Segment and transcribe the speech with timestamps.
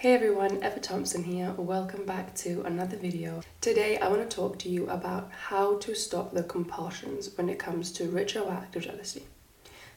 [0.00, 1.52] Hey everyone, Eva Thompson here.
[1.58, 3.42] Welcome back to another video.
[3.60, 7.58] Today I want to talk to you about how to stop the compulsions when it
[7.58, 9.24] comes to retroactive jealousy.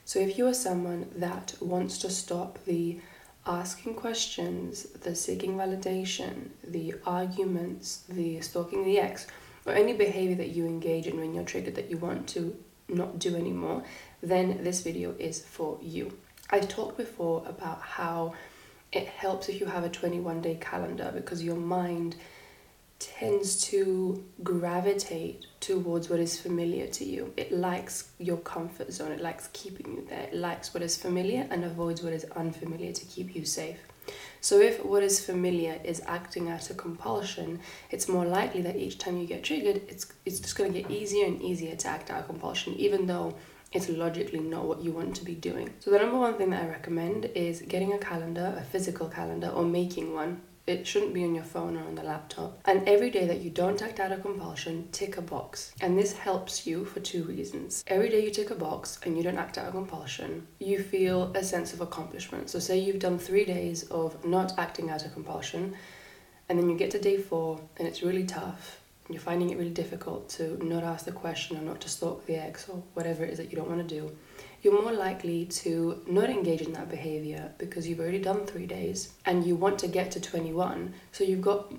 [0.04, 3.00] So if you are someone that wants to stop the
[3.46, 9.26] asking questions, the seeking validation, the arguments, the stalking the ex,
[9.64, 12.54] or any behavior that you engage in when you're triggered that you want to
[12.88, 13.82] not do anymore,
[14.22, 16.18] then this video is for you.
[16.50, 18.34] I've talked before about how
[18.94, 22.16] it helps if you have a 21 day calendar because your mind
[22.98, 27.32] tends to gravitate towards what is familiar to you.
[27.36, 31.46] It likes your comfort zone, it likes keeping you there, it likes what is familiar
[31.50, 33.78] and avoids what is unfamiliar to keep you safe.
[34.40, 38.98] So, if what is familiar is acting out of compulsion, it's more likely that each
[38.98, 42.10] time you get triggered, it's, it's just going to get easier and easier to act
[42.10, 43.34] out of compulsion, even though
[43.74, 45.74] it's logically not what you want to be doing.
[45.80, 49.48] So, the number one thing that I recommend is getting a calendar, a physical calendar,
[49.48, 50.40] or making one.
[50.66, 52.58] It shouldn't be on your phone or on the laptop.
[52.64, 55.74] And every day that you don't act out of compulsion, tick a box.
[55.82, 57.84] And this helps you for two reasons.
[57.86, 61.32] Every day you tick a box and you don't act out of compulsion, you feel
[61.34, 62.48] a sense of accomplishment.
[62.48, 65.76] So, say you've done three days of not acting out of compulsion,
[66.48, 69.70] and then you get to day four and it's really tough you're finding it really
[69.70, 73.30] difficult to not ask the question or not to stalk the ex or whatever it
[73.30, 74.10] is that you don't want to do,
[74.62, 79.12] you're more likely to not engage in that behavior because you've already done three days
[79.26, 80.94] and you want to get to 21.
[81.12, 81.72] So you've got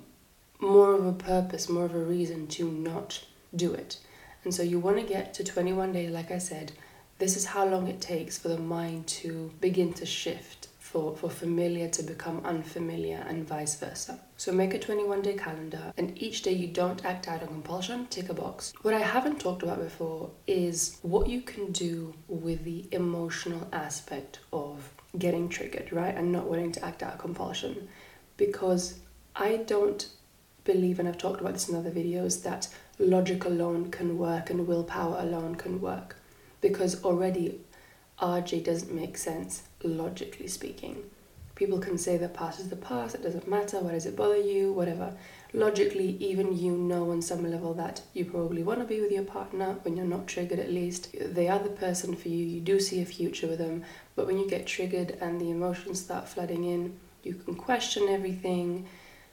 [0.60, 3.24] more of a purpose, more of a reason to not
[3.54, 3.98] do it.
[4.44, 6.72] And so you want to get to 21 days, like I said.
[7.18, 11.28] This is how long it takes for the mind to begin to shift for, for
[11.28, 14.20] familiar to become unfamiliar and vice versa.
[14.36, 18.06] So make a 21 day calendar and each day you don't act out on compulsion,
[18.06, 18.72] tick a box.
[18.82, 24.38] What I haven't talked about before is what you can do with the emotional aspect
[24.52, 26.14] of getting triggered, right?
[26.14, 27.88] And not wanting to act out compulsion.
[28.36, 29.00] Because
[29.34, 30.08] I don't
[30.62, 32.68] believe, and I've talked about this in other videos, that
[33.00, 36.16] logic alone can work and willpower alone can work.
[36.60, 37.60] Because already
[38.20, 41.04] RJ doesn't make sense, logically speaking.
[41.54, 44.36] People can say the past is the past, it doesn't matter, why does it bother
[44.36, 45.14] you, whatever.
[45.54, 49.22] Logically, even you know on some level that you probably want to be with your
[49.22, 51.14] partner when you're not triggered at least.
[51.18, 53.84] They are the person for you, you do see a future with them,
[54.14, 58.86] but when you get triggered and the emotions start flooding in, you can question everything.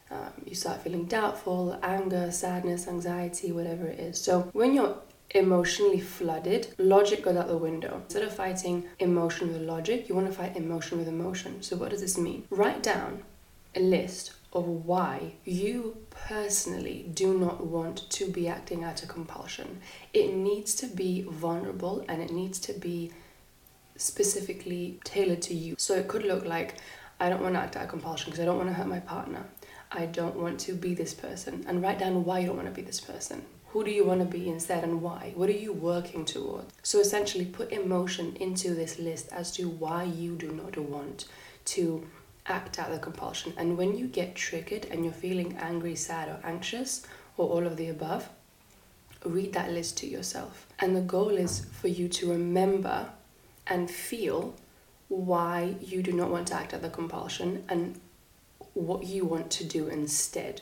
[0.09, 4.22] Um, you start feeling doubtful, anger, sadness, anxiety, whatever it is.
[4.22, 4.95] So, when you're
[5.33, 8.01] emotionally flooded, logic goes out the window.
[8.03, 11.61] Instead of fighting emotion with logic, you want to fight emotion with emotion.
[11.61, 12.45] So, what does this mean?
[12.49, 13.23] Write down
[13.75, 19.79] a list of why you personally do not want to be acting out of compulsion.
[20.13, 23.11] It needs to be vulnerable and it needs to be
[23.95, 25.75] specifically tailored to you.
[25.79, 26.75] So, it could look like
[27.19, 28.99] I don't want to act out of compulsion because I don't want to hurt my
[28.99, 29.45] partner.
[29.91, 31.63] I don't want to be this person.
[31.67, 33.43] And write down why you don't want to be this person.
[33.73, 35.34] Who do you want to be instead and why?
[35.34, 36.72] What are you working towards?
[36.84, 41.25] So essentially, put emotion into this list as to why you do not want
[41.73, 42.06] to
[42.45, 43.51] act out the compulsion.
[43.57, 47.75] And when you get triggered and you're feeling angry, sad, or anxious, or all of
[47.78, 48.29] the above,
[49.25, 50.67] read that list to yourself.
[50.78, 53.09] And the goal is for you to remember
[53.66, 54.53] and feel
[55.07, 58.00] why you do not want to act out the compulsion and
[58.75, 60.61] what you want to do instead.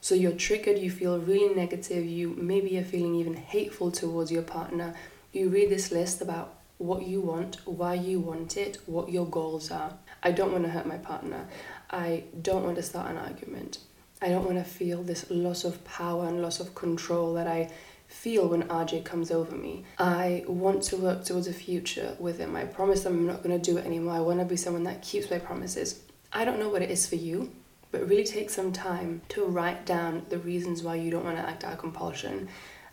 [0.00, 4.42] So you're triggered, you feel really negative, you maybe you're feeling even hateful towards your
[4.42, 4.94] partner.
[5.32, 9.70] You read this list about what you want, why you want it, what your goals
[9.70, 9.92] are.
[10.22, 11.48] I don't want to hurt my partner.
[11.90, 13.78] I don't want to start an argument.
[14.22, 17.70] I don't want to feel this loss of power and loss of control that I
[18.06, 19.84] feel when RJ comes over me.
[19.98, 22.56] I want to work towards a future with him.
[22.56, 24.14] I promise I'm not going to do it anymore.
[24.14, 26.00] I want to be someone that keeps my promises.
[26.32, 27.52] I don't know what it is for you
[27.90, 31.48] but really take some time to write down the reasons why you don't want to
[31.48, 32.48] act out of compulsion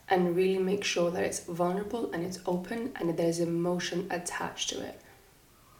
[0.08, 4.70] and really make sure that it's vulnerable and it's open and that there's emotion attached
[4.70, 5.02] to it.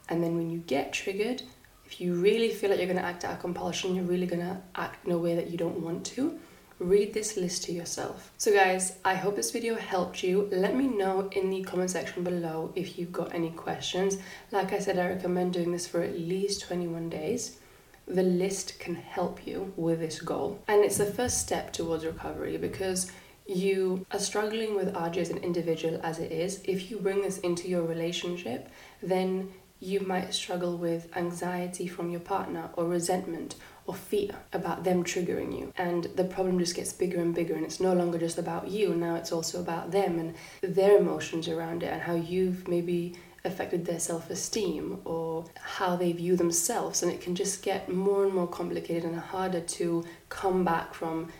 [0.08, 1.42] And then when you get triggered,
[1.84, 4.44] if you really feel like you're going to act out of compulsion, you're really going
[4.44, 6.38] to act in a way that you don't want to,
[6.78, 8.32] read this list to yourself.
[8.36, 10.48] So, guys, I hope this video helped you.
[10.52, 14.18] Let me know in the comment section below if you've got any questions.
[14.50, 17.58] Like I said, I recommend doing this for at least 21 days
[18.06, 20.62] the list can help you with this goal.
[20.68, 23.10] And it's the first step towards recovery because
[23.46, 26.60] you are struggling with RJ as an individual as it is.
[26.64, 28.68] If you bring this into your relationship,
[29.02, 33.56] then you might struggle with anxiety from your partner or resentment
[33.86, 35.72] or fear about them triggering you.
[35.76, 38.94] And the problem just gets bigger and bigger, and it's no longer just about you,
[38.94, 43.14] now it's also about them and their emotions around it, and how you've maybe
[43.46, 47.02] affected their self esteem or how they view themselves.
[47.02, 51.30] And it can just get more and more complicated and harder to come back from,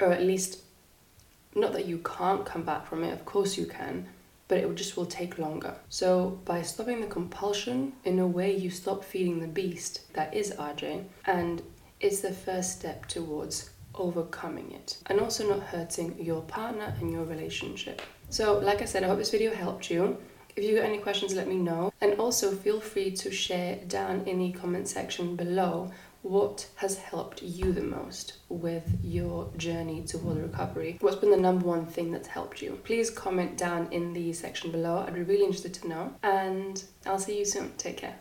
[0.00, 0.62] or at least,
[1.54, 4.08] not that you can't come back from it, of course you can,
[4.48, 5.74] but it just will take longer.
[5.88, 10.52] So, by stopping the compulsion, in a way, you stop feeding the beast that is
[10.52, 11.62] RJ, and
[12.00, 17.24] it's the first step towards overcoming it and also not hurting your partner and your
[17.24, 18.02] relationship.
[18.30, 20.16] So, like I said, I hope this video helped you.
[20.54, 21.92] If you got any questions, let me know.
[22.00, 25.90] And also feel free to share down in the comment section below
[26.22, 30.96] what has helped you the most with your journey toward recovery?
[31.00, 32.78] What's been the number one thing that's helped you?
[32.84, 35.04] Please comment down in the section below.
[35.06, 36.14] I'd be really interested to know.
[36.22, 37.72] And I'll see you soon.
[37.76, 38.14] Take care.